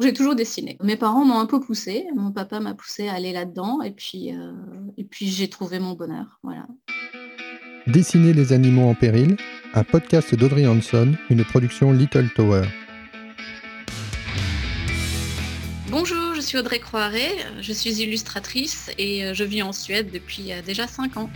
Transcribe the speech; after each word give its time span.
J'ai 0.00 0.12
toujours 0.12 0.34
dessiné. 0.34 0.76
Mes 0.82 0.96
parents 0.96 1.24
m'ont 1.24 1.38
un 1.38 1.46
peu 1.46 1.60
poussé. 1.60 2.04
Mon 2.16 2.32
papa 2.32 2.58
m'a 2.58 2.74
poussé 2.74 3.06
à 3.06 3.14
aller 3.14 3.32
là-dedans 3.32 3.80
et 3.80 3.92
puis, 3.92 4.34
euh, 4.34 4.52
et 4.96 5.04
puis 5.04 5.28
j'ai 5.28 5.48
trouvé 5.48 5.78
mon 5.78 5.92
bonheur. 5.92 6.40
Voilà. 6.42 6.66
Dessiner 7.86 8.32
les 8.32 8.52
animaux 8.52 8.88
en 8.88 8.96
péril, 8.96 9.36
un 9.72 9.84
podcast 9.84 10.34
d'Audrey 10.34 10.66
Hanson, 10.66 11.12
une 11.30 11.44
production 11.44 11.92
Little 11.92 12.28
Tower. 12.34 12.62
Bonjour, 15.90 16.34
je 16.34 16.40
suis 16.40 16.58
Audrey 16.58 16.80
Croiret, 16.80 17.30
je 17.60 17.72
suis 17.72 18.02
illustratrice 18.02 18.90
et 18.98 19.24
euh, 19.24 19.32
je 19.32 19.44
vis 19.44 19.62
en 19.62 19.72
Suède 19.72 20.10
depuis 20.12 20.52
euh, 20.52 20.60
déjà 20.60 20.88
5 20.88 21.16
ans. 21.18 21.30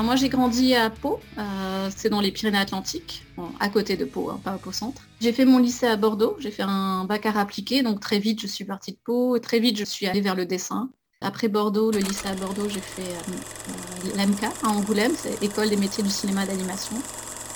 Moi 0.00 0.16
j'ai 0.16 0.28
grandi 0.28 0.74
à 0.74 0.88
Pau, 0.90 1.20
euh, 1.38 1.90
c'est 1.94 2.08
dans 2.08 2.20
les 2.20 2.32
Pyrénées-Atlantiques, 2.32 3.24
à 3.60 3.68
côté 3.68 3.96
de 3.96 4.04
Pau, 4.04 4.30
hein, 4.30 4.40
pas 4.42 4.54
au 4.54 4.58
Pau 4.58 4.72
centre. 4.72 5.02
J'ai 5.20 5.32
fait 5.32 5.44
mon 5.44 5.58
lycée 5.58 5.86
à 5.86 5.96
Bordeaux, 5.96 6.36
j'ai 6.38 6.50
fait 6.50 6.62
un 6.62 7.04
bac 7.04 7.26
à 7.26 7.38
appliqué, 7.38 7.82
donc 7.82 8.00
très 8.00 8.18
vite 8.18 8.40
je 8.40 8.46
suis 8.46 8.64
partie 8.64 8.92
de 8.92 8.98
Pau, 9.04 9.38
très 9.38 9.58
vite 9.58 9.76
je 9.76 9.84
suis 9.84 10.06
allée 10.06 10.20
vers 10.20 10.34
le 10.34 10.46
dessin. 10.46 10.90
Après 11.20 11.48
Bordeaux, 11.48 11.90
le 11.90 11.98
lycée 11.98 12.28
à 12.28 12.34
Bordeaux, 12.34 12.68
j'ai 12.68 12.80
fait 12.80 13.02
euh, 13.02 14.16
l'AMCA 14.16 14.52
à 14.64 14.68
Angoulême, 14.68 15.12
c'est 15.16 15.42
École 15.42 15.68
des 15.68 15.76
métiers 15.76 16.02
du 16.02 16.10
cinéma 16.10 16.46
d'animation. 16.46 16.96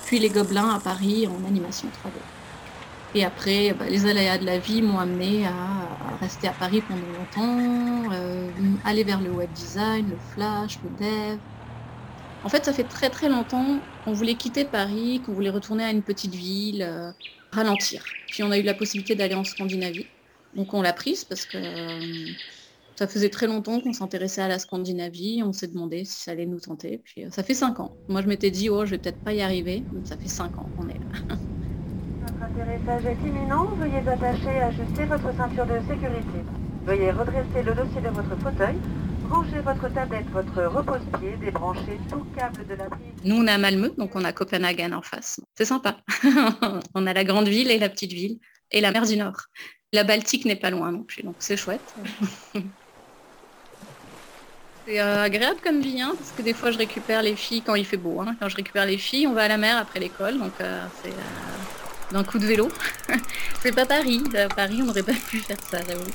Puis 0.05 0.19
les 0.19 0.29
Gobelins 0.29 0.71
à 0.71 0.79
Paris 0.79 1.27
en 1.27 1.47
animation 1.47 1.89
3D. 1.89 2.13
Et 3.17 3.25
après, 3.25 3.73
bah, 3.73 3.87
les 3.89 4.07
aléas 4.07 4.39
de 4.39 4.45
la 4.45 4.59
vie 4.59 4.83
m'ont 4.83 4.99
amené 4.99 5.47
à, 5.47 6.19
rester 6.21 6.49
à 6.49 6.53
Paris 6.53 6.83
pendant 6.87 7.01
longtemps, 7.19 8.13
euh, 8.13 8.51
aller 8.85 9.05
vers 9.05 9.21
le 9.21 9.31
web 9.31 9.51
design, 9.53 10.11
le 10.11 10.17
flash, 10.35 10.79
le 10.85 10.91
dev, 10.91 11.39
en 12.47 12.49
fait, 12.49 12.65
ça 12.65 12.73
fait 12.73 12.85
très 12.85 13.11
très 13.11 13.29
longtemps 13.29 13.81
qu'on 14.05 14.13
voulait 14.13 14.37
quitter 14.37 14.65
Paris, 14.65 15.21
qu'on 15.27 15.33
voulait 15.33 15.51
retourner 15.51 15.83
à 15.83 15.91
une 15.91 16.03
petite 16.03 16.33
ville, 16.33 16.81
euh, 16.81 17.11
ralentir. 17.51 18.05
Puis 18.29 18.45
on 18.45 18.53
a 18.53 18.59
eu 18.59 18.63
la 18.63 18.73
possibilité 18.73 19.17
d'aller 19.17 19.35
en 19.35 19.43
Scandinavie. 19.43 20.07
Donc 20.55 20.73
on 20.73 20.81
l'a 20.81 20.93
prise 20.93 21.25
parce 21.25 21.45
que 21.45 21.59
euh, 21.59 22.31
ça 22.95 23.09
faisait 23.09 23.31
très 23.31 23.49
longtemps 23.49 23.81
qu'on 23.81 23.93
s'intéressait 23.93 24.43
à 24.43 24.47
la 24.47 24.61
Scandinavie. 24.61 25.43
On 25.45 25.53
s'est 25.53 25.67
demandé 25.67 26.05
si 26.05 26.23
ça 26.23 26.31
allait 26.31 26.47
nous 26.47 26.61
tenter. 26.61 27.01
Puis 27.03 27.25
euh, 27.25 27.31
ça 27.33 27.43
fait 27.43 27.53
cinq 27.53 27.81
ans. 27.81 27.97
Moi 28.09 28.23
je 28.23 28.29
m'étais 28.29 28.53
dit, 28.53 28.71
oh, 28.71 28.85
je 28.85 28.93
vais 28.93 28.99
peut-être 28.99 29.19
pas 29.25 29.33
y 29.33 29.43
arriver. 29.43 29.83
ça 30.05 30.17
fait 30.17 30.29
cinq 30.29 30.57
ans 30.57 30.69
qu'on 30.77 30.89
est 30.89 31.01
là. 31.01 31.35
Votre 32.21 32.43
atterrissage 32.45 33.07
est 33.07 33.29
imminent. 33.29 33.65
Veuillez 33.77 34.09
attacher 34.09 34.55
et 34.57 34.63
ajuster 34.63 35.05
votre 35.07 35.37
ceinture 35.37 35.67
de 35.67 35.81
sécurité. 35.89 36.45
Veuillez 36.85 37.11
redresser 37.11 37.63
le 37.65 37.75
dossier 37.75 38.01
de 38.03 38.09
votre 38.09 38.37
fauteuil 38.41 38.77
Branchez 39.29 39.61
votre 39.61 39.93
tablette, 39.93 40.27
votre 40.31 40.63
repose-pied, 40.63 41.37
débranchez 41.41 41.99
tout 42.09 42.25
câble 42.37 42.65
de 42.67 42.75
la 42.75 42.85
prise. 42.85 43.13
Nous, 43.25 43.35
on 43.35 43.47
est 43.47 43.51
à 43.51 43.59
Malmö, 43.59 43.91
donc 43.99 44.15
on 44.15 44.25
a 44.25 44.33
Copenhague 44.33 44.81
en 44.93 45.03
face. 45.03 45.41
C'est 45.57 45.65
sympa. 45.65 45.97
on 46.95 47.07
a 47.09 47.13
la 47.13 47.25
grande 47.25 47.49
ville 47.49 47.73
et 47.73 47.79
la 47.81 47.89
petite 47.89 48.13
ville 48.13 48.39
et 48.71 48.81
la 48.81 48.93
mer 48.93 49.05
du 49.05 49.17
Nord. 49.17 49.47
La 49.93 50.05
Baltique 50.05 50.45
n'est 50.45 50.57
pas 50.57 50.71
loin 50.71 50.93
non 50.93 51.03
plus, 51.03 51.25
donc 51.25 51.35
c'est 51.41 51.57
chouette. 51.57 51.95
c'est 54.87 55.01
euh, 55.01 55.25
agréable 55.25 55.59
comme 55.63 55.81
vie, 55.81 56.01
hein, 56.01 56.15
parce 56.17 56.31
que 56.31 56.43
des 56.43 56.55
fois 56.55 56.71
je 56.71 56.79
récupère 56.79 57.23
les 57.23 57.35
filles 57.35 57.63
quand 57.63 57.75
il 57.75 57.85
fait 57.85 57.97
beau. 57.97 58.21
Hein. 58.21 58.37
Quand 58.39 58.49
je 58.49 58.57
récupère 58.57 58.87
les 58.87 58.99
filles, 58.99 59.27
on 59.27 59.33
va 59.33 59.43
à 59.43 59.49
la 59.49 59.59
mer 59.59 59.77
après 59.77 59.99
l'école, 59.99 60.39
donc 60.39 60.53
euh, 60.61 60.87
c'est 61.03 61.11
euh, 61.11 62.13
d'un 62.13 62.23
coup 62.23 62.39
de 62.39 62.47
vélo. 62.47 62.69
c'est 63.61 63.75
pas 63.75 63.87
Paris. 63.87 64.23
À 64.37 64.47
Paris, 64.49 64.79
on 64.83 64.87
n'aurait 64.87 65.03
pas 65.03 65.15
pu 65.15 65.39
faire 65.39 65.59
ça, 65.69 65.79
j'avoue. 65.85 66.13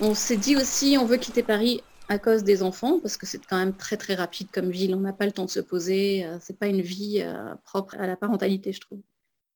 On 0.00 0.14
s'est 0.14 0.36
dit 0.36 0.56
aussi, 0.56 0.96
on 1.00 1.06
veut 1.06 1.16
quitter 1.16 1.42
Paris 1.42 1.82
à 2.08 2.18
cause 2.18 2.44
des 2.44 2.62
enfants, 2.62 3.00
parce 3.00 3.16
que 3.16 3.26
c'est 3.26 3.44
quand 3.44 3.56
même 3.56 3.74
très 3.74 3.96
très 3.96 4.14
rapide 4.14 4.48
comme 4.52 4.70
ville. 4.70 4.94
On 4.94 5.00
n'a 5.00 5.12
pas 5.12 5.26
le 5.26 5.32
temps 5.32 5.46
de 5.46 5.50
se 5.50 5.60
poser. 5.60 6.24
Euh, 6.24 6.38
c'est 6.40 6.58
pas 6.58 6.66
une 6.66 6.82
vie 6.82 7.22
euh, 7.22 7.54
propre 7.64 7.96
à 7.98 8.06
la 8.06 8.16
parentalité, 8.16 8.72
je 8.72 8.80
trouve. 8.80 9.00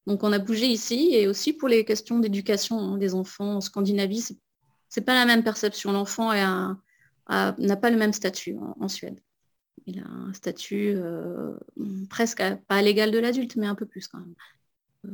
Donc 0.07 0.25
on 0.25 0.33
a 0.33 0.39
bougé 0.39 0.67
ici 0.67 1.11
et 1.13 1.29
aussi 1.29 1.53
pour 1.53 1.69
les 1.69 1.85
questions 1.85 2.19
d'éducation 2.19 2.79
hein, 2.79 2.97
des 2.97 3.15
enfants 3.15 3.57
en 3.57 3.61
Scandinavie, 3.61 4.39
c'est 4.89 5.03
pas 5.03 5.15
la 5.15 5.27
même 5.27 5.45
perception. 5.45 5.93
L'enfant 5.93 6.33
n'a 6.33 7.77
pas 7.77 7.91
le 7.91 7.97
même 7.97 8.13
statut 8.13 8.57
en, 8.81 8.89
Suède. 8.89 9.21
Il 9.87 10.01
a 10.01 10.07
un 10.09 10.33
statut 10.33 10.95
euh, 10.97 11.53
presque 12.09 12.43
pas 12.67 12.77
à 12.77 12.83
l'égal 12.83 13.11
de 13.11 13.19
l'adulte, 13.19 13.57
mais 13.57 13.67
un 13.67 13.75
peu 13.75 13.87
plus 13.87 14.09
quand 14.09 14.19
même. 14.19 14.35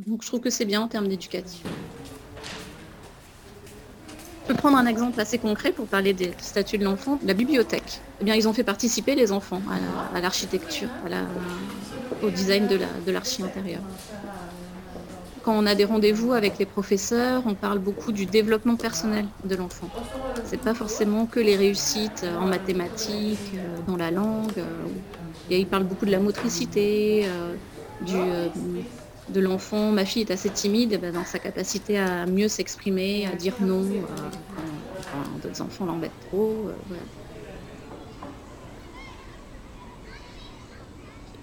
Donc 0.07 0.23
je 0.23 0.29
trouve 0.29 0.41
que 0.41 0.51
c'est 0.51 0.65
bien 0.65 0.81
en 0.81 0.89
termes 0.89 1.09
d'éducation. 1.09 1.69
Je 4.47 4.53
peux 4.53 4.59
prendre 4.59 4.79
un 4.79 4.87
exemple 4.87 5.21
assez 5.21 5.39
concret 5.39 5.73
pour 5.73 5.87
parler 5.87 6.13
des 6.13 6.31
statuts 6.39 6.79
de 6.79 6.85
l'enfant. 6.85 7.19
La 7.27 7.35
bibliothèque. 7.35 8.01
Eh 8.21 8.25
bien, 8.25 8.37
ils 8.37 8.47
ont 8.47 8.53
fait 8.53 8.63
participer 8.63 9.17
les 9.17 9.33
enfants 9.33 9.61
à 10.15 10.21
l'architecture, 10.21 10.89
au 12.23 12.31
design 12.31 12.69
de 12.69 13.11
l'archi 13.11 13.43
intérieur. 13.43 13.81
Quand 15.43 15.53
on 15.53 15.67
a 15.67 15.75
des 15.75 15.85
rendez-vous 15.85 16.33
avec 16.33 16.59
les 16.59 16.67
professeurs, 16.67 17.43
on 17.45 17.55
parle 17.55 17.81
beaucoup 17.81 18.13
du 18.13 18.27
développement 18.27 18.77
personnel 18.77 19.27
de 19.45 19.57
l'enfant. 19.57 19.89
C'est 20.45 20.61
pas 20.61 20.75
forcément 20.75 21.27
que 21.27 21.41
les 21.41 21.57
réussites 21.57 22.25
en 22.41 22.47
mathématiques, 22.47 23.55
euh, 23.55 23.77
dans 23.89 23.97
la 23.97 24.13
langue. 24.13 24.59
Euh, 24.59 24.65
ils 25.51 25.67
parlent 25.67 25.85
beaucoup 25.85 26.07
de 26.07 26.11
la 26.11 26.19
motricité, 26.19 27.27
euh, 27.27 27.55
du, 28.01 28.17
de 29.29 29.41
l'enfant. 29.41 29.91
Ma 29.93 30.05
fille 30.05 30.23
est 30.23 30.31
assez 30.31 30.51
timide 30.51 30.91
eh 30.93 30.99
ben, 30.99 31.13
dans 31.13 31.25
sa 31.25 31.39
capacité 31.39 31.99
à 31.99 32.27
mieux 32.27 32.49
s'exprimer, 32.49 33.27
à 33.27 33.37
dire 33.37 33.55
non 33.61 33.83
euh, 33.83 34.03
d'autres 35.43 35.63
enfants 35.63 35.87
l'embêtent 35.87 36.11
trop. 36.29 36.69
Euh, 36.69 36.95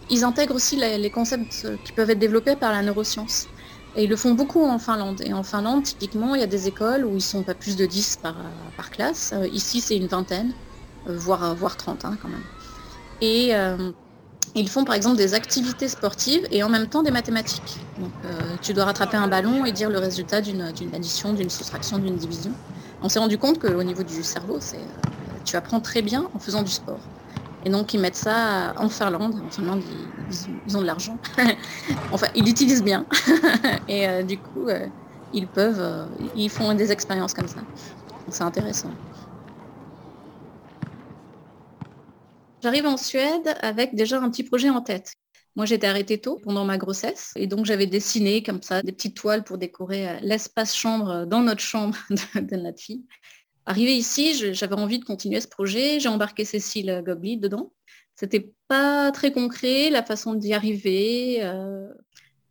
ils 0.10 0.24
intègrent 0.24 0.56
aussi 0.56 0.76
les, 0.76 1.10
concepts 1.10 1.68
qui 1.84 1.92
peuvent 1.92 2.10
être 2.10 2.20
développés 2.20 2.56
par 2.56 2.72
la 2.72 2.82
neuroscience. 2.82 3.48
Et 3.96 4.06
ils 4.06 4.10
le 4.10 4.16
font 4.16 4.34
beaucoup 4.34 4.64
en 4.64 4.80
Finlande. 4.80 5.22
Et 5.24 5.34
en 5.34 5.44
Finlande, 5.44 5.84
typiquement, 5.84 6.36
il 6.36 6.42
y 6.42 6.44
a 6.44 6.48
des 6.48 6.68
écoles 6.68 7.06
où 7.06 7.16
ils 7.16 7.22
sont 7.22 7.44
pas 7.44 7.54
plus 7.54 7.76
de 7.76 7.86
10 7.86 8.20
par, 8.22 8.36
classe. 8.92 9.34
Euh, 9.34 9.48
ici, 9.48 9.82
c'est 9.82 9.96
une 9.96 10.08
vingtaine, 10.08 10.54
voire, 11.06 11.56
voire 11.56 11.78
30 11.78 12.06
hein, 12.06 12.18
quand 12.22 12.28
même. 12.28 12.44
Et 13.22 13.54
ils 14.56 14.70
font 14.70 14.84
par 14.84 14.96
exemple 14.96 15.18
des 15.18 15.34
activités 15.34 15.88
sportives 15.88 16.48
et 16.52 16.64
en 16.64 16.70
même 16.70 16.88
temps 16.88 17.02
des 17.02 17.12
mathématiques. 17.12 17.80
Euh, 18.00 18.56
tu 18.62 18.74
dois 18.74 18.86
rattraper 18.86 19.18
un 19.18 19.28
ballon 19.28 19.66
et 19.66 19.72
dire 19.72 19.90
le 19.90 19.98
résultat 19.98 20.42
d'une 20.42 20.62
addition, 20.62 21.34
d'une 21.34 21.50
soustraction, 21.50 21.98
d'une 21.98 22.16
division. 22.16 22.52
On 23.02 23.10
s'est 23.10 23.20
rendu 23.20 23.38
compte 23.38 23.60
qu'au 23.60 23.84
niveau 23.84 24.04
du 24.04 24.24
cerveau, 24.24 24.58
euh, 24.58 24.78
tu 25.44 25.56
apprends 25.56 25.80
très 25.80 26.02
bien 26.02 26.30
en 26.36 26.40
faisant 26.40 26.62
du 26.62 26.72
sport. 26.72 27.00
Et 27.66 27.70
donc 27.70 27.94
ils 27.94 28.00
mettent 28.00 28.16
ça 28.16 28.74
en 28.78 28.90
Finlande. 28.90 29.42
En 29.46 29.50
Finlande, 29.50 29.82
ils, 30.68 30.78
ont 30.78 30.82
de 30.82 30.86
l'argent. 30.86 31.18
enfin, 32.12 32.28
ils 32.36 32.46
l'utilisent 32.46 32.84
bien. 32.84 33.06
et 33.88 34.08
euh, 34.08 34.24
du 34.24 34.38
coup, 34.38 34.68
ils 35.34 35.48
peuvent, 35.48 36.08
ils 36.36 36.50
font 36.50 36.74
des 36.76 36.92
expériences 36.92 37.34
comme 37.34 37.48
ça. 37.48 37.60
C'est 38.30 38.44
intéressant. 38.44 38.90
J'arrive 42.64 42.86
en 42.86 42.96
Suède 42.96 43.58
avec 43.60 43.94
déjà 43.94 44.22
un 44.22 44.30
petit 44.30 44.44
projet 44.44 44.70
en 44.70 44.80
tête. 44.80 45.16
Moi, 45.58 45.66
j'étais 45.66 45.86
arrêtée 45.86 46.22
tôt 46.22 46.40
pendant 46.42 46.64
ma 46.64 46.78
grossesse 46.78 47.34
et 47.36 47.46
donc 47.46 47.66
j'avais 47.66 47.88
dessiné 47.88 48.42
comme 48.42 48.62
ça 48.62 48.82
des 48.82 48.94
petites 48.94 49.18
toiles 49.18 49.44
pour 49.44 49.58
décorer 49.58 50.08
euh, 50.08 50.20
l'espace 50.22 50.74
chambre 50.74 51.26
dans 51.26 51.42
notre 51.42 51.60
chambre 51.60 51.98
de, 52.10 52.56
notre 52.56 52.82
fille. 52.82 53.04
Arrivée 53.66 53.98
ici, 53.98 54.54
j'avais 54.54 54.76
envie 54.76 55.00
de 55.00 55.04
continuer 55.04 55.42
ce 55.42 55.48
projet. 55.50 56.00
J'ai 56.00 56.08
embarqué 56.08 56.46
Cécile 56.46 57.04
Gobli 57.06 57.38
dedans. 57.38 57.74
C'était 58.16 58.54
pas 58.70 59.12
très 59.12 59.34
concret 59.34 59.90
la 59.90 60.02
façon 60.02 60.34
d'y 60.34 60.54
arriver 60.54 61.44
euh, 61.44 61.90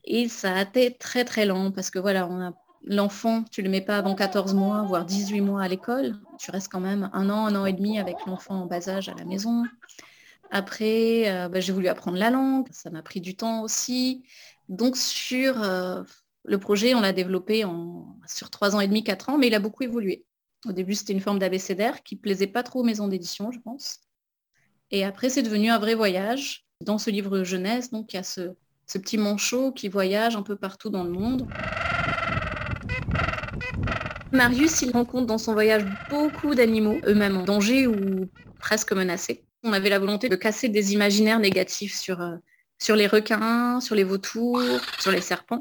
et 0.05 0.29
ça 0.29 0.55
a 0.55 0.62
été 0.62 0.94
très 0.94 1.25
très 1.25 1.47
lent 1.47 1.73
parce 1.73 1.89
que 1.89 1.99
voilà, 1.99 2.29
on 2.29 2.39
a 2.39 2.53
l'enfant, 2.84 3.44
tu 3.50 3.62
le 3.62 3.70
mets 3.70 3.81
pas 3.81 3.98
avant 3.98 4.15
14 4.15 4.54
mois, 4.54 4.82
voire 4.82 5.04
18 5.04 5.41
mois 5.41 5.62
à 5.62 5.69
l'école. 5.69 6.19
Tu 6.38 6.50
restes 6.50 6.70
quand 6.70 6.81
même 6.81 7.10
un 7.12 7.31
an, 7.31 7.47
un 7.47 7.54
an 7.54 7.66
et 7.66 7.72
demi 7.72 7.98
avec 7.98 8.16
l'enfant 8.26 8.62
en 8.62 8.66
bas 8.66 8.88
âge 8.88 9.09
à 9.09 9.15
la 9.15 9.25
maison. 9.25 9.65
Après, 10.50 11.31
euh, 11.31 11.48
bah, 11.48 11.60
j'ai 11.60 11.72
voulu 11.72 11.88
apprendre 11.88 12.19
la 12.19 12.31
langue, 12.31 12.67
ça 12.70 12.90
m'a 12.90 13.02
pris 13.02 13.20
du 13.20 13.37
temps 13.37 13.62
aussi. 13.62 14.25
Donc 14.69 14.96
sur 14.96 15.62
euh, 15.62 16.02
le 16.44 16.58
projet, 16.58 16.94
on 16.94 17.00
l'a 17.00 17.12
développé 17.12 17.64
sur 18.26 18.50
trois 18.50 18.76
ans 18.76 18.81
et 18.81 18.88
demi, 18.88 19.05
quatre 19.05 19.31
ans, 19.31 19.38
mais 19.38 19.46
il 19.46 19.55
a 19.55 19.61
beaucoup 19.61 19.82
évolué. 19.82 20.25
Au 20.67 20.73
début, 20.73 20.94
c'était 20.94 21.12
une 21.12 21.20
forme 21.20 21.38
d'abécédaire 21.38 22.02
qui 22.02 22.17
plaisait 22.17 22.46
pas 22.46 22.62
trop 22.62 22.81
aux 22.81 22.84
maisons 22.84 23.08
d'édition, 23.08 23.50
je 23.50 23.58
pense. 23.61 24.00
Et 24.90 25.05
après, 25.05 25.31
c'est 25.31 25.43
devenu 25.43 25.70
un 25.70 25.79
vrai 25.79 25.94
voyage. 25.94 26.67
Dans 26.82 26.99
ce 26.99 27.11
livre 27.11 27.44
jeunesse, 27.44 27.90
donc, 27.90 28.12
il 28.12 28.17
y 28.17 28.19
a 28.19 28.23
ce 28.23 28.55
petit 28.87 29.17
manchot 29.17 29.73
qui 29.73 29.88
voyage 29.88 30.37
un 30.37 30.43
peu 30.43 30.56
partout 30.56 30.90
dans 30.90 31.05
le 31.05 31.11
monde. 31.11 31.49
Marius, 34.32 34.81
il 34.81 34.90
rencontre 34.93 35.26
dans 35.26 35.37
son 35.37 35.52
voyage 35.52 35.84
beaucoup 36.08 36.55
d'animaux, 36.55 36.99
eux-mêmes 37.06 37.37
en 37.37 37.44
danger 37.44 37.87
ou 37.87 38.29
presque 38.58 38.93
menacés. 38.93 39.44
On 39.62 39.75
avait 39.75 39.90
la 39.90 39.99
volonté 39.99 40.31
de 40.31 40.37
casser 40.37 40.70
des 40.70 40.94
imaginaires 40.94 41.38
négatifs 41.38 41.94
sur, 41.94 42.23
euh, 42.23 42.37
les 42.96 43.06
requins, 43.06 43.81
sur 43.81 43.94
les 43.94 44.05
vautours, 44.05 44.62
sur 44.99 45.12
les 45.12 45.20
serpents, 45.20 45.61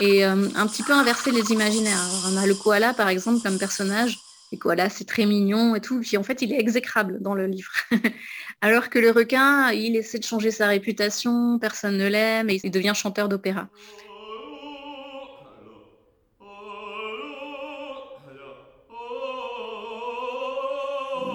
et 0.00 0.26
euh, 0.26 0.48
un 0.56 0.66
petit 0.66 0.82
peu 0.82 0.92
inverser 0.92 1.30
les 1.30 1.52
imaginaires. 1.52 2.10
on 2.26 2.36
a 2.36 2.46
le 2.46 2.54
koala, 2.54 2.94
par 2.94 3.08
exemple, 3.08 3.40
comme 3.42 3.58
personnage. 3.58 4.18
Le 4.52 4.58
koala, 4.58 4.90
c'est 4.90 5.06
très 5.06 5.24
mignon 5.24 5.76
et 5.76 5.80
tout, 5.80 6.00
puis 6.00 6.16
en 6.16 6.24
fait, 6.24 6.42
il 6.42 6.52
est 6.52 6.58
exécrable 6.58 7.22
dans 7.22 7.34
le 7.34 7.46
livre. 7.46 7.70
Alors 8.60 8.90
que 8.90 8.98
le 8.98 9.12
requin, 9.12 9.70
il 9.70 9.94
essaie 9.94 10.18
de 10.18 10.24
changer 10.24 10.50
sa 10.50 10.66
réputation, 10.66 11.58
personne 11.60 11.96
ne 11.96 12.08
l'aime 12.08 12.50
et 12.50 12.60
il 12.62 12.70
devient 12.70 12.92
chanteur 12.94 13.28
d'opéra. 13.28 13.68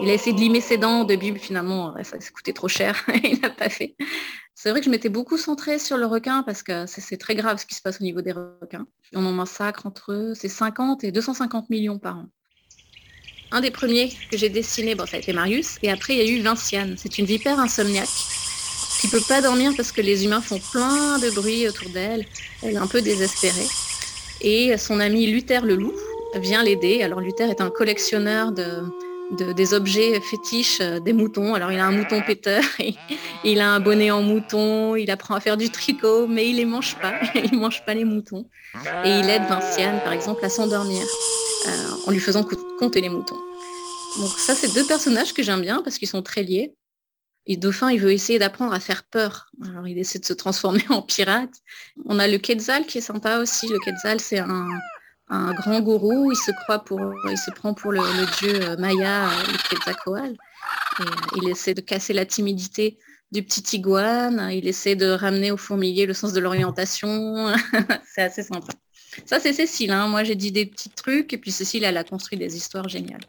Il 0.02 0.10
a 0.10 0.14
essayé 0.14 0.34
de 0.34 0.40
limer 0.40 0.62
ses 0.62 0.78
dents 0.78 1.02
au 1.02 1.06
début, 1.06 1.32
mais 1.32 1.40
finalement, 1.40 1.94
ça, 2.04 2.18
coûtait 2.34 2.54
trop 2.54 2.68
cher. 2.68 3.06
il 3.24 3.40
n'a 3.42 3.50
pas 3.50 3.70
fait. 3.70 3.96
C'est 4.56 4.72
vrai 4.72 4.80
que 4.80 4.86
je 4.86 4.90
m'étais 4.90 5.10
beaucoup 5.10 5.38
centrée 5.38 5.80
sur 5.80 5.98
le 5.98 6.06
requin 6.06 6.44
parce 6.44 6.64
que 6.64 6.86
c'est 6.86 7.18
très 7.18 7.36
grave 7.36 7.60
ce 7.60 7.66
qui 7.66 7.76
se 7.76 7.82
passe 7.82 8.02
au 8.02 8.04
niveau 8.04 8.22
des 8.22 8.34
requins. 8.34 8.88
On 9.14 9.26
en 9.26 9.32
massacre 9.32 9.86
entre 9.86 10.12
eux, 10.12 10.34
c'est 10.36 10.50
50 10.50 11.04
et 11.04 11.12
250 11.12 11.70
millions 11.70 11.98
par 11.98 12.18
an. 12.18 12.26
Un 13.52 13.62
des 13.62 13.72
premiers 13.72 14.10
que 14.32 14.38
j'ai 14.38 14.50
dessiné, 14.50 14.96
bon, 14.96 15.06
ça 15.06 15.18
a 15.18 15.20
été 15.20 15.34
Marius. 15.34 15.78
Et 15.82 15.90
après, 15.90 16.16
il 16.16 16.20
y 16.20 16.22
a 16.22 16.30
eu 16.30 16.42
Vinciane. 16.42 16.96
C'est 16.98 17.18
une 17.18 17.26
vipère 17.26 17.60
insomniaque 17.60 18.10
qui 19.00 19.08
peut 19.08 19.24
pas 19.28 19.42
dormir 19.42 19.72
parce 19.78 19.92
que 19.92 20.02
les 20.02 20.26
humains 20.26 20.42
font 20.42 20.60
plein 20.72 21.20
de 21.20 21.30
bruit 21.32 21.68
autour 21.68 21.90
d'elle. 21.90 22.26
Elle 22.62 22.74
est 22.74 22.78
un 22.78 22.88
peu 22.88 23.02
désespérée. 23.02 23.68
Et 24.42 24.78
son 24.78 25.00
ami 25.00 25.28
Luther 25.28 25.66
le 25.66 25.76
loup 25.76 25.96
vient 26.36 26.64
l'aider. 26.64 27.02
Alors 27.02 27.22
Luther 27.22 27.50
est 27.50 27.62
un 27.62 27.70
collectionneur 27.70 28.52
de, 28.52 28.84
des 29.32 29.74
objets 29.74 30.20
fétiches 30.22 30.82
euh, 30.82 31.00
des 31.00 31.14
moutons. 31.14 31.54
Alors 31.54 31.72
il 31.72 31.80
a 31.80 31.86
un 31.86 31.92
mouton 31.92 32.22
péteur, 32.22 32.64
il 33.44 33.60
a 33.60 33.70
un 33.70 33.80
bonnet 33.80 34.12
en 34.12 34.22
mouton, 34.22 34.96
il 34.96 35.10
apprend 35.12 35.36
à 35.36 35.40
faire 35.40 35.58
du 35.58 35.70
tricot, 35.70 36.28
mais 36.28 36.50
il 36.50 36.58
les 36.58 36.66
mange 36.66 36.96
pas. 36.98 37.14
il 37.36 37.58
mange 37.58 37.86
pas 37.86 37.94
les 37.94 38.06
moutons. 38.06 38.50
Et 39.06 39.10
il 39.10 39.30
aide 39.30 39.44
Vinciane, 39.50 40.00
par 40.04 40.14
exemple, 40.14 40.44
à 40.44 40.50
s'endormir. 40.50 41.04
Euh, 41.68 41.72
en 42.08 42.12
lui 42.12 42.20
faisant 42.20 42.46
compter 42.80 43.02
les 43.02 43.10
moutons. 43.10 43.40
Donc 44.18 44.30
ça, 44.30 44.56
c'est 44.56 44.74
deux 44.74 44.86
personnages 44.86 45.34
que 45.34 45.44
j'aime 45.44 45.62
bien 45.62 45.82
parce 45.82 45.98
qu'ils 45.98 46.08
sont 46.08 46.22
très 46.22 46.42
liés. 46.42 46.74
Et 47.46 47.58
Dauphin, 47.58 47.92
il 47.92 48.00
veut 48.00 48.12
essayer 48.12 48.40
d'apprendre 48.40 48.74
à 48.74 48.80
faire 48.80 49.04
peur. 49.04 49.48
Alors 49.66 49.88
il 49.88 49.98
essaie 49.98 50.20
de 50.20 50.26
se 50.26 50.34
transformer 50.34 50.84
en 50.90 51.02
pirate. 51.02 51.52
On 52.06 52.18
a 52.20 52.28
le 52.28 52.38
Quetzal 52.38 52.86
qui 52.86 53.00
est 53.00 53.02
sympa 53.02 53.40
aussi. 53.40 53.68
Le 53.68 53.80
Quetzal, 53.80 54.20
c'est 54.20 54.40
un, 54.40 54.70
grand 55.30 55.80
gourou. 55.82 56.32
Il 56.32 56.36
se 56.36 56.52
croit 56.64 56.80
pour, 56.80 57.00
il 57.30 57.38
se 57.38 57.52
prend 57.52 57.74
pour 57.74 57.92
le, 57.92 58.02
dieu 58.40 58.62
euh, 58.62 58.78
Maya, 58.78 59.28
euh, 59.28 59.44
le 59.48 59.70
Quetzalcoatl. 59.70 60.36
il 61.38 61.50
essaie 61.50 61.74
de 61.74 61.82
casser 61.82 62.14
la 62.14 62.26
timidité 62.26 62.98
du 63.32 63.44
petit 63.44 63.78
iguane. 63.78 64.50
Il 64.52 64.68
essaie 64.68 64.96
de 64.96 65.08
ramener 65.08 65.52
au 65.52 65.58
fourmilier 65.58 66.06
le 66.06 66.14
sens 66.14 66.34
de 66.34 66.40
l'orientation. 66.40 67.54
c'est 68.14 68.24
assez 68.24 68.44
sympa. 68.44 68.74
Ça, 69.26 69.40
c'est 69.40 69.54
Cécile. 69.54 69.92
Hein. 69.92 70.08
Moi, 70.08 70.24
j'ai 70.24 70.36
dit 70.36 70.52
des 70.52 70.66
petits 70.66 70.90
trucs 70.90 71.34
et 71.34 71.38
puis 71.38 71.52
Cécile, 71.52 71.84
elle 71.84 71.98
a 71.98 72.04
construit 72.04 72.38
des 72.38 72.56
histoires 72.56 72.88
géniales. 72.88 73.26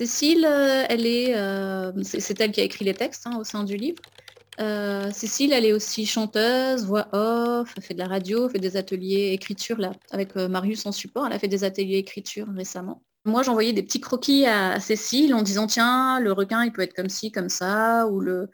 Cécile, 0.00 0.46
euh, 0.48 0.86
elle 0.88 1.06
est, 1.06 1.36
euh, 1.36 1.92
c'est 2.02 2.40
elle 2.40 2.52
qui 2.52 2.60
a 2.62 2.64
écrit 2.64 2.86
les 2.86 2.94
textes 2.94 3.26
hein, 3.26 3.36
au 3.38 3.44
sein 3.44 3.64
du 3.64 3.76
livre. 3.76 4.00
Euh, 4.60 5.10
Cécile, 5.12 5.52
elle 5.52 5.64
est 5.64 5.72
aussi 5.72 6.04
chanteuse, 6.06 6.84
voix 6.84 7.08
off, 7.12 7.72
elle 7.76 7.82
fait 7.82 7.94
de 7.94 7.98
la 7.98 8.08
radio, 8.08 8.48
fait 8.48 8.58
des 8.58 8.76
ateliers 8.76 9.32
écriture 9.32 9.78
avec 10.10 10.34
Marius 10.36 10.84
en 10.86 10.92
support. 10.92 11.26
Elle 11.26 11.32
a 11.32 11.38
fait 11.38 11.48
des 11.48 11.64
ateliers 11.64 11.96
écriture 11.96 12.46
récemment. 12.54 13.02
Moi, 13.24 13.42
j'envoyais 13.42 13.72
des 13.72 13.82
petits 13.82 14.00
croquis 14.00 14.46
à, 14.46 14.78
Cécile 14.80 15.34
en 15.34 15.42
disant 15.42 15.66
tiens, 15.66 16.20
le 16.20 16.32
requin, 16.32 16.64
il 16.64 16.72
peut 16.72 16.82
être 16.82 16.94
comme 16.94 17.08
ci, 17.08 17.32
comme 17.32 17.48
ça, 17.48 18.06
ou 18.08 18.20
le, 18.20 18.48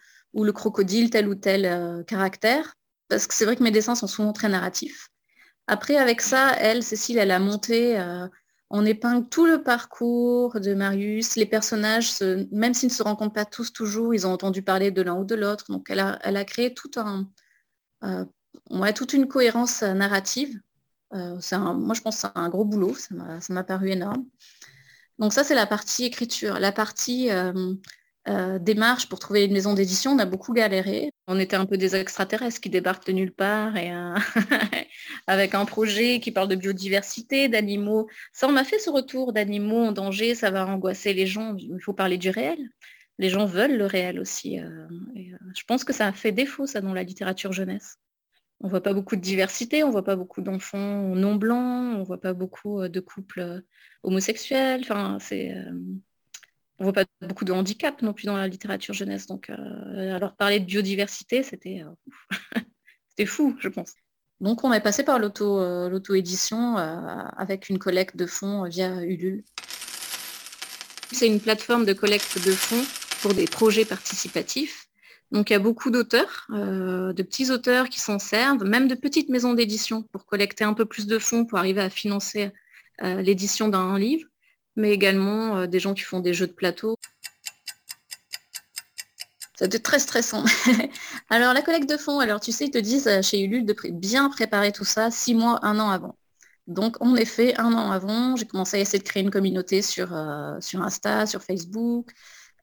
crocodile, 0.53 1.11
tel 1.11 1.29
ou 1.29 1.35
tel 1.35 2.05
caractère 2.07 2.77
parce 3.09 3.27
que 3.27 3.35
c'est 3.35 3.45
vrai 3.45 3.57
que 3.57 3.63
mes 3.63 3.71
dessins 3.71 3.95
sont 3.95 4.07
souvent 4.07 4.33
très 4.33 4.49
narratifs. 4.49 5.09
Après, 5.67 5.97
avec 5.97 6.21
ça, 6.21 6.55
elle, 6.59 6.83
Cécile, 6.83 7.19
elle 7.19 7.31
a 7.31 7.39
monté, 7.39 7.99
euh, 7.99 8.29
on 8.71 8.85
épingle 8.85 9.29
tout 9.29 9.47
le 9.47 9.63
parcours 9.63 10.61
de 10.61 10.75
Marius, 10.75 11.37
les 11.37 11.47
personnages, 11.47 12.21
même 12.51 12.75
s'ils 12.75 12.89
ne 12.89 12.95
se 12.95 13.03
rencontrent 13.03 13.35
pas 13.35 13.45
tous 13.45 13.73
toujours, 13.73 14.15
ils 14.15 14.27
ont 14.27 14.33
entendu 14.33 14.63
parler 14.63 14.91
de 14.91 15.03
l'un 15.03 15.15
ou 15.15 15.25
de 15.25 15.35
l'autre. 15.35 15.67
Donc, 15.69 15.89
elle 15.89 16.01
a, 16.01 16.45
créé 16.45 16.75
tout 16.75 16.91
un, 16.97 17.29
euh, 18.05 18.25
toute 18.95 19.13
une 19.13 19.29
cohérence 19.29 19.83
narrative. 19.83 20.61
Euh, 21.15 21.39
moi, 21.53 21.95
je 21.95 22.01
pense 22.01 22.17
que 22.17 22.21
c'est 22.23 22.39
un 22.39 22.49
gros 22.49 22.65
boulot, 22.65 22.95
ça 22.95 23.15
m'a 23.51 23.65
paru 23.65 23.91
énorme. 23.91 24.27
Donc 25.19 25.33
ça, 25.33 25.45
c'est 25.45 25.55
la 25.55 25.67
partie 25.67 26.05
écriture. 26.05 26.59
La 26.59 26.73
partie 26.73 27.31
euh, 27.31 28.59
démarche 28.59 29.09
pour 29.09 29.19
trouver 29.19 29.45
une 29.45 29.53
maison 29.53 29.75
d'édition, 29.75 30.13
on 30.13 30.19
a 30.19 30.27
beaucoup 30.27 30.53
galéré. 30.53 31.13
On 31.29 31.41
était 31.41 31.57
un 31.57 31.67
peu 31.67 31.77
des 31.77 31.97
extraterrestres 31.97 32.61
qui 32.61 32.71
débarquent 32.71 33.07
de 33.07 33.13
nulle 33.13 33.33
part 33.33 33.77
et 33.77 33.93
euh, 33.93 34.15
avec 35.27 35.55
un 35.55 35.65
projet 35.65 36.21
qui 36.21 36.31
parle 36.31 36.49
de 36.49 36.55
biodiversité, 36.55 37.49
d'animaux. 37.49 38.09
Ça, 38.33 38.47
on 38.49 38.53
m'a 38.53 38.63
fait 38.65 38.79
ce 38.79 38.91
retour 38.91 39.33
d'animaux 39.33 39.87
en 39.87 39.93
danger, 39.93 40.37
ça 40.37 40.51
va 40.51 40.67
angoisser 40.67 41.15
les 41.15 41.27
gens. 41.27 41.57
Il 41.59 41.81
faut 41.81 41.95
parler 41.95 42.17
du 42.17 42.31
réel. 42.31 42.59
Les 43.19 43.29
gens 43.29 43.45
veulent 43.47 43.77
le 43.77 43.87
réel 43.87 44.21
aussi. 44.21 44.61
Euh, 44.61 44.87
je 45.55 45.65
pense 45.67 45.83
que 45.83 45.93
ça 45.93 46.07
a 46.07 46.13
fait 46.13 46.33
défaut, 46.33 46.67
ça, 46.67 46.81
dans 46.81 46.95
la 46.95 47.03
littérature 47.03 47.53
jeunesse. 47.53 47.97
On 48.61 48.69
voit 48.69 48.83
pas 48.83 48.95
beaucoup 48.95 49.17
de 49.17 49.21
diversité, 49.21 49.85
on 49.85 49.91
voit 49.91 50.05
pas 50.05 50.17
beaucoup 50.17 50.43
d'enfants 50.43 51.15
non 51.15 51.35
blancs, 51.35 51.97
on 51.97 52.03
voit 52.05 52.21
pas 52.21 52.33
beaucoup 52.35 52.89
de 52.89 53.01
couples 53.01 53.63
homosexuels. 54.03 54.85
On 56.79 56.85
voit 56.85 56.93
pas 56.93 57.05
beaucoup 57.23 57.45
de 57.45 57.53
handicap 57.53 58.03
non 58.03 58.13
plus 58.13 58.27
dans 58.27 58.37
la 58.37 58.49
littérature 58.49 58.95
jeunesse. 58.95 59.27
Donc, 59.27 59.51
euh, 59.51 60.15
alors 60.15 60.35
parler 60.37 60.61
de 60.61 60.67
biodiversité, 60.67 61.43
c'était 61.43 61.85
euh, 63.19 63.27
fou, 63.27 63.57
je 63.61 63.69
pense. 63.69 63.95
Donc, 64.41 64.65
on 64.65 64.73
est 64.73 64.81
passé 64.81 65.03
par 65.03 65.17
euh, 65.19 65.89
l'auto-édition 65.89 66.77
avec 66.77 67.71
une 67.71 67.79
collecte 67.79 68.17
de 68.17 68.27
fonds 68.27 68.65
via 68.65 69.03
Ulule. 69.03 69.45
C'est 71.13 71.29
une 71.29 71.41
plateforme 71.41 71.87
de 71.87 71.95
collecte 71.95 72.45
de 72.45 72.53
fonds 72.53 72.85
pour 73.23 73.33
des 73.33 73.47
projets 73.47 73.87
participatifs. 73.87 74.87
Donc, 75.33 75.51
il 75.51 75.55
y 75.55 75.57
a 75.57 75.61
beaucoup 75.61 75.91
d'auteurs, 75.91 76.47
de 76.51 77.23
petits 77.23 77.51
auteurs 77.51 77.89
qui 77.89 77.99
s'en 77.99 78.19
servent, 78.19 78.65
même 78.65 78.87
de 78.87 78.95
petites 78.95 79.29
maisons 79.29 79.55
d'édition 79.55 80.03
pour 80.03 80.27
collecter 80.27 80.65
un 80.65 80.75
peu 80.75 80.85
plus 80.85 81.07
de 81.07 81.19
fonds 81.19 81.47
pour 81.47 81.59
arriver 81.59 81.81
à 81.81 81.91
financer 81.91 82.53
l'édition 83.03 83.69
d'un 83.69 83.99
livre 83.99 84.29
mais 84.77 84.93
également 84.93 85.57
euh, 85.59 85.67
des 85.67 85.81
gens 85.81 85.95
qui 85.95 86.03
font 86.03 86.21
des 86.21 86.35
jeux 86.35 86.47
de 86.47 86.53
plateau. 86.53 86.97
C'était 89.55 89.79
très 89.79 89.99
stressant. 89.99 90.45
alors 91.31 91.55
la 91.55 91.63
collecte 91.63 91.89
de 91.89 91.97
fonds, 91.97 92.21
alors 92.21 92.41
tu 92.41 92.53
sais, 92.53 92.67
ils 92.67 92.71
te 92.71 92.79
disent 92.79 93.09
euh, 93.09 93.23
chez 93.23 93.41
Ulule 93.41 93.65
de 93.65 93.75
bien 93.91 94.29
préparer 94.29 94.71
tout 94.71 94.85
ça 94.85 95.11
six 95.11 95.35
mois, 95.35 95.59
un 95.63 95.81
an 95.81 95.91
avant. 95.91 96.17
Donc 96.67 96.97
en 97.01 97.17
effet, 97.17 97.57
un 97.59 97.73
an 97.73 97.91
avant, 97.91 98.37
j'ai 98.37 98.47
commencé 98.47 98.77
à 98.77 98.81
essayer 98.81 98.99
de 98.99 99.05
créer 99.05 99.23
une 99.23 99.31
communauté 99.31 99.83
sur, 99.83 100.15
euh, 100.15 100.61
sur 100.61 100.83
Insta, 100.83 101.27
sur 101.27 101.43
Facebook. 101.43 102.11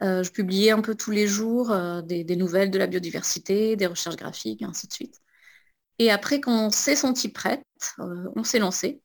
je 0.01 0.29
publiais 0.29 0.71
un 0.71 0.81
peu 0.81 0.95
tous 0.95 1.11
les 1.11 1.27
jours 1.27 1.73
des, 2.03 2.35
nouvelles 2.35 2.71
de 2.71 2.77
la 2.77 2.87
biodiversité, 2.87 3.77
des 3.77 3.87
recherches 3.87 4.17
graphiques, 4.17 4.61
ainsi 4.61 4.87
de 4.87 4.93
suite. 4.93 5.21
Et 5.99 6.11
après 6.11 6.41
qu'on 6.41 6.69
s'est 6.71 6.97
senti 6.97 7.29
prête, 7.29 7.63
on 8.35 8.43
s'est 8.43 8.59
lancé 8.59 9.01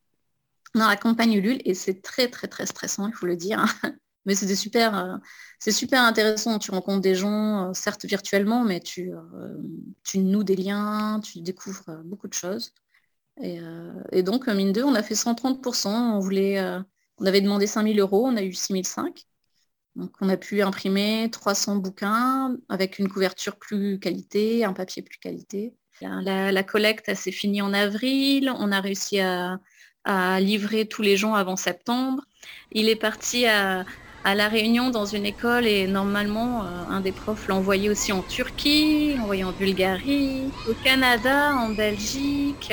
dans 0.74 0.88
la 0.88 0.96
campagne 0.96 1.32
Ulule 1.32 1.60
et 1.64 1.74
c'est 1.74 2.02
très 2.02 2.28
très 2.28 2.48
très 2.48 2.66
stressant, 2.66 3.08
il 3.08 3.14
faut 3.14 3.26
le 3.26 3.36
dire. 3.36 3.64
Mais 4.28 4.34
c'est 4.34 4.54
super, 4.54 4.94
euh, 4.94 5.16
c'est 5.58 5.72
super 5.72 6.02
intéressant. 6.02 6.58
Tu 6.58 6.70
rencontres 6.70 7.00
des 7.00 7.14
gens, 7.14 7.70
euh, 7.70 7.72
certes 7.72 8.04
virtuellement, 8.04 8.62
mais 8.62 8.78
tu, 8.78 9.10
euh, 9.14 9.56
tu 10.04 10.18
noues 10.18 10.44
des 10.44 10.54
liens, 10.54 11.20
tu 11.24 11.40
découvres 11.40 12.02
beaucoup 12.04 12.28
de 12.28 12.34
choses. 12.34 12.74
Et, 13.40 14.22
donc, 14.22 14.48
mine 14.48 14.72
de, 14.72 14.82
on 14.82 14.94
a 14.94 15.02
fait 15.02 15.14
130%. 15.14 15.88
On, 15.88 16.18
voulait, 16.18 16.60
on 17.18 17.24
avait 17.24 17.40
demandé 17.40 17.66
5000 17.66 17.98
euros, 18.00 18.26
on 18.26 18.36
a 18.36 18.42
eu 18.42 18.52
6005. 18.52 19.24
Donc, 19.96 20.12
on 20.20 20.28
a 20.28 20.36
pu 20.36 20.60
imprimer 20.60 21.28
300 21.30 21.76
bouquins 21.76 22.56
avec 22.68 22.98
une 22.98 23.08
couverture 23.08 23.56
plus 23.56 23.98
qualité, 24.00 24.64
un 24.64 24.72
papier 24.74 25.02
plus 25.02 25.18
qualité. 25.18 25.74
La, 26.00 26.52
la 26.52 26.62
collecte, 26.64 27.14
s'est 27.14 27.32
finie 27.32 27.62
en 27.62 27.72
avril. 27.72 28.52
On 28.58 28.72
a 28.72 28.80
réussi 28.80 29.20
à, 29.20 29.60
à 30.04 30.40
livrer 30.40 30.86
tous 30.86 31.02
les 31.02 31.16
gens 31.16 31.34
avant 31.34 31.56
septembre. 31.56 32.22
Il 32.72 32.88
est 32.88 32.96
parti 32.96 33.46
à, 33.46 33.84
La 34.24 34.48
Réunion 34.48 34.90
dans 34.90 35.06
une 35.06 35.24
école 35.24 35.66
et 35.66 35.86
normalement, 35.86 36.62
euh, 36.62 36.84
un 36.90 37.00
des 37.00 37.12
profs 37.12 37.48
l'a 37.48 37.54
envoyé 37.54 37.88
aussi 37.88 38.12
en 38.12 38.22
Turquie, 38.22 39.16
envoyé 39.20 39.44
en 39.44 39.52
Bulgarie, 39.52 40.50
au 40.68 40.74
Canada, 40.84 41.54
en 41.56 41.70
Belgique. 41.70 42.72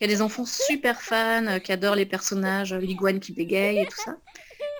Il 0.00 0.06
y 0.08 0.12
a 0.12 0.16
des 0.16 0.22
enfants 0.22 0.46
super 0.46 1.00
fans 1.00 1.46
euh, 1.46 1.58
qui 1.58 1.72
adorent 1.72 1.94
les 1.94 2.06
personnages, 2.06 2.74
l'iguane 2.74 3.20
qui 3.20 3.32
bégaye 3.32 3.80
et 3.80 3.86
tout 3.86 4.00
ça. 4.04 4.16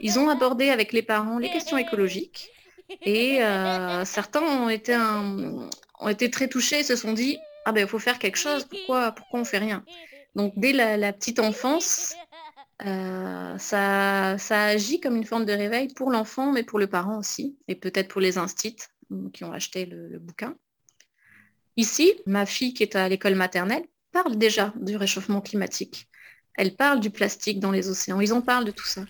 Ils 0.01 0.19
ont 0.19 0.29
abordé 0.29 0.71
avec 0.71 0.93
les 0.93 1.03
parents 1.03 1.39
les 1.39 1.51
questions 1.51 1.77
écologiques 1.77 2.51
et 3.03 3.43
euh, 3.43 4.05
certains 4.05 4.43
ont 4.43 4.69
été, 4.69 4.97
ont 4.97 6.09
été 6.09 6.31
très 6.31 6.49
touchés 6.49 6.81
et 6.81 6.83
se 6.85 6.97
sont 6.97 7.13
dit 7.13 7.39
ah 7.65 7.73
ben 7.73 7.83
il 7.83 7.89
faut 7.89 7.99
faire 7.99 8.19
quelque 8.19 8.39
chose, 8.39 8.65
pourquoi, 8.65 9.13
pourquoi 9.13 9.41
on 9.41 9.45
fait 9.45 9.59
rien? 9.59 9.85
Donc 10.35 10.55
dès 10.57 10.73
la, 10.73 11.13
petite 11.13 11.39
enfance, 11.39 12.15
euh, 12.85 13.57
ça, 13.59 14.37
ça 14.39 14.65
agit 14.65 15.01
comme 15.01 15.17
une 15.17 15.25
forme 15.25 15.45
de 15.45 15.53
réveil 15.53 15.89
pour 15.95 16.11
l'enfant, 16.11 16.53
mais 16.53 16.63
pour 16.63 16.79
le 16.79 16.87
parent 16.87 17.19
aussi, 17.19 17.57
et 17.69 17.75
peut-être 17.75 18.09
pour 18.09 18.21
les 18.21 18.39
instits 18.39 18.77
euh, 19.13 19.29
qui 19.33 19.45
ont 19.45 19.53
acheté 19.53 19.87
le, 19.87 20.19
bouquin. 20.19 20.57
Ici, 21.77 22.13
ma 22.27 22.47
fille 22.47 22.75
qui 22.75 22.83
est 22.83 22.97
à 22.97 23.09
l'école 23.09 23.35
maternelle 23.35 23.85
parle 24.11 24.37
déjà 24.37 24.73
du 24.77 24.97
réchauffement 24.97 25.41
climatique. 25.41 26.09
Elle 26.55 26.77
parle 26.77 27.01
du 27.01 27.11
plastique 27.11 27.61
dans 27.61 27.71
les 27.71 27.89
océans. 27.89 28.21
Ils 28.21 28.35
en 28.35 28.43
parlent 28.43 28.67
de 28.67 28.73
tout 28.73 28.87
ça. 28.87 29.07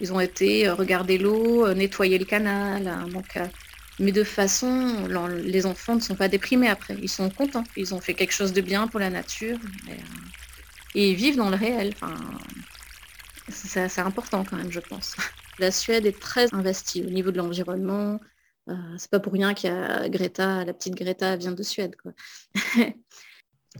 Ils 0.00 0.12
ont 0.12 0.20
été 0.20 0.68
regarder 0.70 1.18
l'eau, 1.18 1.72
nettoyer 1.74 2.16
le 2.18 2.24
canal. 2.24 2.86
Hein, 2.88 3.06
donc, 3.08 3.38
mais 3.98 4.12
de 4.12 4.24
façon, 4.24 5.06
les 5.42 5.64
enfants 5.66 5.94
ne 5.94 6.00
sont 6.00 6.14
pas 6.14 6.28
déprimés 6.28 6.68
après. 6.68 6.96
Ils 7.00 7.08
sont 7.08 7.30
contents. 7.30 7.64
Ils 7.76 7.94
ont 7.94 8.00
fait 8.00 8.14
quelque 8.14 8.32
chose 8.32 8.52
de 8.52 8.60
bien 8.60 8.88
pour 8.88 9.00
la 9.00 9.10
nature. 9.10 9.58
Et, 10.94 11.10
ils 11.10 11.14
vivent 11.14 11.36
dans 11.36 11.50
le 11.50 11.56
réel. 11.56 11.94
C'est 13.48 13.98
important 14.00 14.44
quand 14.44 14.56
même, 14.56 14.72
je 14.72 14.80
pense. 14.80 15.16
La 15.58 15.70
Suède 15.70 16.04
est 16.04 16.20
très 16.20 16.52
investie 16.54 17.02
au 17.02 17.08
niveau 17.08 17.30
de 17.30 17.38
l'environnement. 17.38 18.20
Euh, 18.68 18.74
c'est 18.98 19.10
pas 19.10 19.20
pour 19.20 19.32
rien 19.32 19.54
qu'il 19.54 19.70
y 19.70 19.72
a 19.72 20.08
Greta, 20.08 20.64
la 20.64 20.74
petite 20.74 20.94
Greta 20.94 21.36
vient 21.36 21.52
de 21.52 21.62
Suède. 21.62 21.96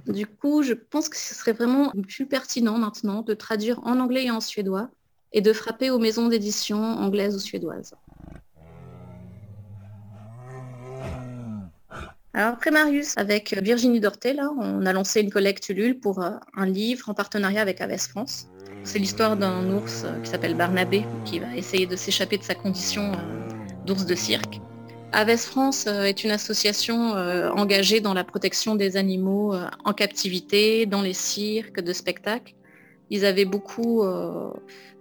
Du 0.07 0.27
coup, 0.27 0.63
je 0.63 0.75
pense 0.75 1.09
que 1.09 1.17
ce 1.17 1.35
serait 1.35 1.53
vraiment 1.53 1.91
plus 2.07 2.27
pertinent 2.27 2.79
maintenant 2.79 3.23
de 3.23 3.33
traduire 3.35 3.81
en 3.85 3.99
anglais 3.99 4.25
et 4.25 4.31
en 4.31 4.41
suédois 4.41 4.91
et 5.33 5.41
de 5.41 5.53
frapper 5.53 5.91
aux 5.91 5.99
maisons 5.99 6.29
d'édition 6.29 6.79
anglaises 6.79 7.35
ou 7.35 7.39
suédoises. 7.39 7.95
Alors 12.37 12.53
après 12.53 12.71
Marius, 12.71 13.15
avec 13.17 13.57
Virginie 13.63 13.99
Dorté, 13.99 14.37
on 14.59 14.85
a 14.85 14.93
lancé 14.93 15.23
une 15.23 15.31
collecte 15.31 15.71
Ulule 15.71 15.99
pour 15.99 16.23
euh, 16.23 16.33
un 16.55 16.67
livre 16.67 17.09
en 17.09 17.15
partenariat 17.15 17.63
avec 17.63 17.81
Aves 17.81 17.97
France. 17.97 18.49
C'est 18.85 18.99
l'histoire 18.99 19.39
d'un 19.39 19.71
ours 19.71 20.05
euh, 20.05 20.21
qui 20.21 20.29
s'appelle 20.29 20.55
Barnabé, 20.55 21.07
qui 21.25 21.39
va 21.39 21.57
essayer 21.57 21.87
de 21.87 21.97
s'échapper 21.97 22.37
de 22.37 22.43
sa 22.43 22.55
condition 22.55 23.05
euh, 23.05 23.87
d'ours 23.87 24.05
de 24.05 24.15
cirque. 24.15 24.61
Aves 25.13 25.39
France 25.39 25.87
est 25.87 26.25
une 26.25 26.31
association 26.31 27.13
engagée 27.57 28.01
dans 28.01 28.13
la 28.13 28.25
protection 28.25 28.75
des 28.75 28.99
animaux 28.99 29.55
en 29.85 29.95
captivité, 29.95 30.85
dans 30.85 31.01
les 31.01 31.15
cirques, 31.15 31.81
de 31.81 31.93
spectacles. 31.95 32.53
Ils 33.11 33.25
avaient 33.25 33.45
beaucoup 33.45 34.03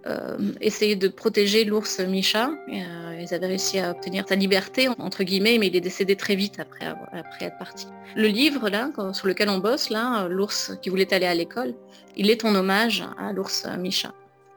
euh, 0.06 0.36
essayer 0.60 0.94
de 0.94 1.08
protéger 1.08 1.64
l'ours 1.64 1.98
Micha. 1.98 2.50
Euh, 2.68 3.20
ils 3.20 3.34
avaient 3.34 3.48
réussi 3.48 3.80
à 3.80 3.90
obtenir 3.90 4.24
sa 4.28 4.36
liberté, 4.36 4.88
entre 4.98 5.24
guillemets, 5.24 5.58
mais 5.58 5.66
il 5.66 5.74
est 5.74 5.80
décédé 5.80 6.14
très 6.14 6.36
vite 6.36 6.60
après, 6.60 6.94
être 7.40 7.58
parti. 7.58 7.88
Le 8.14 8.28
livre, 8.28 8.68
là, 8.68 8.90
sur 9.12 9.26
lequel 9.26 9.48
on 9.48 9.58
bosse, 9.58 9.90
l'ours 10.28 10.78
qui 10.80 10.90
voulait 10.90 11.12
aller 11.12 11.26
à 11.26 11.34
l'école, 11.34 11.74
il 12.16 12.30
est 12.30 12.44
en 12.44 12.54
hommage 12.54 13.04
à 13.18 13.32
l'ours 13.32 13.66
Micha. 13.78 14.12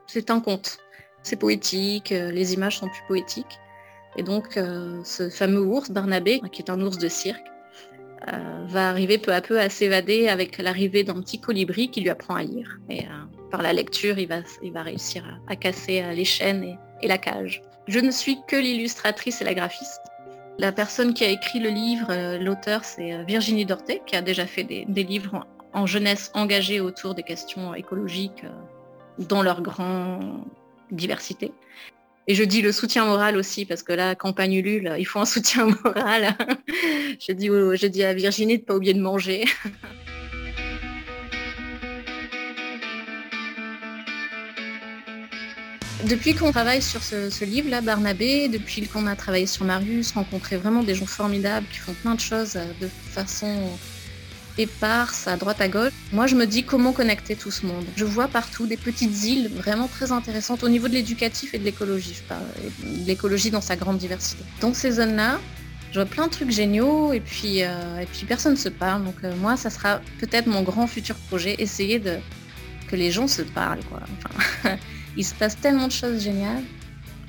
C'est 0.06 0.30
un 0.30 0.40
conte. 0.40 0.78
C'est 1.24 1.36
poétique, 1.36 2.12
euh, 2.12 2.30
les 2.30 2.54
images 2.54 2.78
sont 2.78 2.88
plus 2.88 3.02
poétiques. 3.08 3.58
Et 4.16 4.22
donc, 4.22 4.58
ce 5.04 5.30
fameux 5.30 5.60
ours, 5.60 5.90
Barnabé, 5.92 6.40
qui 6.50 6.62
est 6.62 6.70
un 6.70 6.80
ours 6.80 6.98
de 6.98 7.08
cirque, 7.08 7.46
va 8.26 8.88
arriver 8.88 9.18
peu 9.18 9.32
à 9.32 9.40
peu 9.40 9.58
à 9.58 9.68
s'évader 9.68 10.28
avec 10.28 10.58
l'arrivée 10.58 11.04
d'un 11.04 11.20
petit 11.20 11.40
colibri 11.40 11.90
qui 11.90 12.00
lui 12.00 12.10
apprend 12.10 12.34
à 12.34 12.42
lire. 12.42 12.78
Et 12.88 13.06
par 13.50 13.62
la 13.62 13.72
lecture, 13.72 14.18
il 14.18 14.28
va, 14.28 14.36
il 14.62 14.72
va 14.72 14.82
réussir 14.82 15.24
à, 15.48 15.56
casser 15.56 16.02
euh, 16.02 16.12
les 16.12 16.24
chaînes 16.24 16.78
et, 17.02 17.08
la 17.08 17.18
cage. 17.18 17.62
Je 17.88 17.98
ne 17.98 18.10
suis 18.10 18.38
que 18.46 18.56
l'illustratrice 18.56 19.40
et 19.42 19.44
la 19.44 19.54
graphiste. 19.54 20.02
La 20.58 20.72
personne 20.72 21.14
qui 21.14 21.24
a 21.24 21.28
écrit 21.28 21.58
le 21.58 21.70
livre, 21.70 22.08
euh, 22.10 22.38
l'auteur, 22.38 22.84
c'est 22.84 23.12
euh, 23.12 23.24
Virginie 23.24 23.66
Dorté, 23.66 24.02
qui 24.06 24.16
a 24.16 24.22
déjà 24.22 24.46
fait 24.46 24.64
des, 24.64 24.84
livres 25.02 25.46
en, 25.72 25.86
jeunesse 25.86 26.30
engagés 26.34 26.80
autour 26.80 27.14
des 27.14 27.22
questions 27.22 27.74
écologiques 27.74 28.44
dans 29.18 29.42
leur 29.42 29.62
grande 29.62 30.44
diversité. 30.90 31.52
Et 32.26 32.34
je 32.34 32.44
dis 32.44 32.62
le 32.62 32.70
soutien 32.72 33.04
moral 33.06 33.36
aussi, 33.36 33.64
parce 33.64 33.82
que 33.82 33.92
là, 33.92 34.14
campagne 34.14 34.54
Ulule, 34.54 34.94
il 34.98 35.04
faut 35.04 35.18
un 35.18 35.24
soutien 35.36 35.66
moral. 35.66 36.36
je, 37.20 37.32
dis, 37.32 37.46
je 37.46 37.86
dis 37.86 38.04
à 38.04 38.14
Virginie 38.14 38.58
de 38.58 38.62
ne 38.62 38.66
pas 38.66 38.76
oublier 38.76 38.94
de 38.94 39.00
manger. 39.00 39.44
Depuis 46.08 46.34
qu'on 46.34 46.50
travaille 46.50 46.80
sur 46.80 47.02
ce, 47.02 47.44
livre-là, 47.44 47.82
Barnabé, 47.82 48.48
depuis 48.48 48.86
qu'on 48.88 49.06
a 49.06 49.14
travaillé 49.14 49.46
sur 49.46 49.66
Marius, 49.66 50.12
rencontré 50.12 50.56
vraiment 50.56 50.82
des 50.82 50.94
gens 50.94 51.06
formidables 51.06 51.66
qui 51.70 51.78
font 51.78 51.92
plein 51.92 52.14
de 52.14 52.20
choses 52.20 52.56
euh, 52.56 52.64
de 52.80 52.88
façon 52.88 53.54
éparse, 54.60 55.26
à 55.26 55.36
droite 55.36 55.60
à 55.60 55.68
gauche. 55.68 55.92
Moi, 56.12 56.26
je 56.26 56.36
me 56.36 56.46
dis 56.46 56.64
comment 56.64 56.92
connecter 56.92 57.36
tout 57.36 57.50
ce 57.50 57.66
monde. 57.66 57.84
Je 57.96 58.04
vois 58.04 58.28
partout 58.28 58.66
des 58.66 58.76
petites 58.76 59.24
îles 59.24 59.48
vraiment 59.48 59.88
très 59.88 60.12
intéressantes 60.12 60.62
au 60.62 60.68
niveau 60.68 60.88
de 60.88 60.94
l'éducatif 60.94 61.54
et 61.54 61.58
de 61.58 61.64
l'écologie, 61.64 62.14
je 62.14 62.22
parle, 62.22 62.42
l'écologie 63.06 63.50
dans 63.50 63.60
sa 63.60 63.76
grande 63.76 63.98
diversité. 63.98 64.42
Dans 64.60 64.74
ces 64.74 64.92
zones-là, 64.92 65.38
je 65.92 66.00
vois 66.00 66.06
plein 66.06 66.26
de 66.26 66.32
trucs 66.32 66.50
géniaux 66.50 67.12
et 67.12 67.20
puis, 67.20 67.62
euh, 67.62 68.00
et 68.00 68.06
puis 68.06 68.24
personne 68.26 68.52
ne 68.52 68.58
se 68.58 68.68
parle. 68.68 69.04
Donc 69.04 69.16
euh, 69.24 69.34
moi, 69.36 69.56
ça 69.56 69.70
sera 69.70 70.00
peut-être 70.18 70.46
mon 70.46 70.62
grand 70.62 70.86
futur 70.86 71.16
projet, 71.16 71.56
essayer 71.58 71.98
de 71.98 72.18
que 72.88 72.96
les 72.96 73.10
gens 73.10 73.28
se 73.28 73.42
parlent. 73.42 73.84
Quoi. 73.84 74.00
Il 75.16 75.24
se 75.24 75.34
passe 75.34 75.58
tellement 75.60 75.86
de 75.86 75.92
choses 75.92 76.22
géniales. 76.22 76.62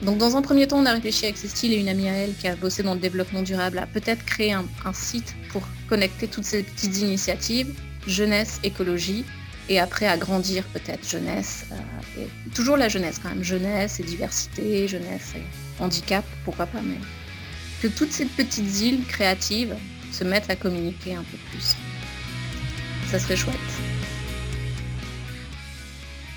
Donc 0.01 0.17
dans 0.17 0.35
un 0.35 0.41
premier 0.41 0.67
temps, 0.67 0.79
on 0.79 0.85
a 0.85 0.93
réfléchi 0.93 1.25
avec 1.25 1.37
Cécile 1.37 1.73
et 1.73 1.77
une 1.77 1.89
amie 1.89 2.09
à 2.09 2.13
elle 2.13 2.33
qui 2.33 2.47
a 2.47 2.55
bossé 2.55 2.81
dans 2.81 2.95
le 2.95 2.99
développement 2.99 3.43
durable 3.43 3.77
à 3.77 3.85
peut-être 3.85 4.25
créer 4.25 4.51
un, 4.51 4.65
site 4.93 5.35
pour 5.49 5.61
connecter 5.87 6.27
toutes 6.27 6.43
ces 6.43 6.63
petites 6.63 6.97
initiatives, 6.99 7.73
jeunesse, 8.07 8.59
écologie, 8.63 9.25
et 9.69 9.79
après 9.79 10.07
à 10.07 10.17
grandir 10.17 10.63
peut-être 10.73 11.07
jeunesse, 11.07 11.65
euh, 12.17 12.25
toujours 12.55 12.77
la 12.77 12.89
jeunesse 12.89 13.19
quand 13.21 13.29
même, 13.29 13.43
jeunesse 13.43 13.99
et 13.99 14.03
diversité, 14.03 14.87
jeunesse 14.87 15.33
et 15.35 15.83
handicap, 15.83 16.25
pourquoi 16.45 16.65
pas, 16.65 16.81
mais 16.81 16.97
que 17.81 17.87
toutes 17.87 18.11
ces 18.11 18.25
petites 18.25 18.81
îles 18.81 19.05
créatives 19.07 19.75
se 20.11 20.23
mettent 20.23 20.49
à 20.49 20.55
communiquer 20.55 21.13
un 21.13 21.23
peu 21.23 21.37
plus. 21.51 21.75
Ça 23.11 23.19
serait 23.19 23.35
chouette. 23.35 23.55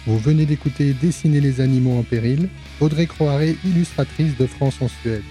Vous 0.06 0.18
venez 0.18 0.44
d'écouter 0.44 0.92
Dessiner 0.92 1.40
les 1.40 1.62
animaux 1.62 1.98
en 1.98 2.02
péril, 2.02 2.50
Audrey 2.80 3.06
Croiret, 3.06 3.56
illustratrice 3.64 4.36
de 4.36 4.46
France 4.46 4.80
en 4.80 4.88
Suède. 4.88 5.22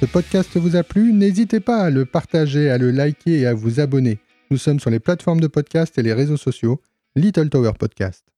Ce 0.00 0.06
podcast 0.06 0.56
vous 0.56 0.76
a 0.76 0.82
plu? 0.82 1.12
N'hésitez 1.12 1.60
pas 1.60 1.78
à 1.78 1.90
le 1.90 2.04
partager, 2.04 2.70
à 2.70 2.78
le 2.78 2.90
liker 2.90 3.40
et 3.40 3.46
à 3.46 3.54
vous 3.54 3.80
abonner. 3.80 4.18
Nous 4.50 4.58
sommes 4.58 4.80
sur 4.80 4.90
les 4.90 5.00
plateformes 5.00 5.40
de 5.40 5.46
podcast 5.46 5.96
et 5.98 6.02
les 6.02 6.12
réseaux 6.12 6.36
sociaux. 6.36 6.80
Little 7.14 7.48
Tower 7.50 7.72
Podcast. 7.78 8.31